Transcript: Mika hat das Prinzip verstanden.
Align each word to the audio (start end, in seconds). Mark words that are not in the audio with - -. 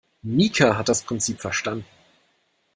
Mika 0.23 0.77
hat 0.77 0.89
das 0.89 1.03
Prinzip 1.03 1.41
verstanden. 1.41 1.85